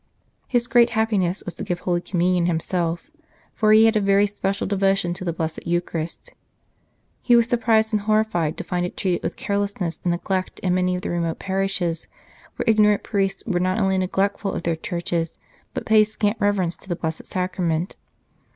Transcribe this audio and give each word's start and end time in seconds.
His 0.47 0.65
great 0.65 0.89
happiness 0.97 1.43
was 1.45 1.53
to 1.53 1.63
give 1.63 1.81
Holy 1.81 2.01
Com 2.01 2.19
munion 2.21 2.47
himself, 2.47 3.11
for 3.53 3.71
he 3.71 3.85
had 3.85 3.95
a 3.95 4.01
very 4.01 4.25
special 4.25 4.65
devotion 4.65 5.13
to 5.13 5.23
the 5.23 5.31
Blessed 5.31 5.67
Eucharist. 5.67 6.33
He 7.21 7.35
was 7.35 7.47
surprised 7.47 7.93
and 7.93 8.01
horrified 8.01 8.57
to 8.57 8.63
find 8.63 8.83
it 8.83 8.97
treated 8.97 9.21
with 9.21 9.35
carelessness 9.35 9.99
and 10.03 10.09
neglect 10.09 10.57
in 10.61 10.73
many 10.73 10.95
of 10.95 11.03
the 11.03 11.11
remote 11.11 11.37
parishes, 11.37 12.07
where 12.55 12.65
94 12.65 12.65
The 12.65 12.65
Famine 12.65 12.65
of 12.65 12.77
Milan 12.79 12.85
ignorant 12.85 13.03
priests 13.03 13.43
were 13.45 13.59
not 13.59 13.79
only 13.79 13.97
neglectful 13.99 14.53
of 14.53 14.63
their 14.63 14.75
churches, 14.75 15.35
but 15.75 15.85
paid 15.85 16.05
scant 16.05 16.37
reverence 16.39 16.77
to 16.77 16.89
the 16.89 16.95
Blessed 16.95 17.27
Sacrament. 17.27 17.95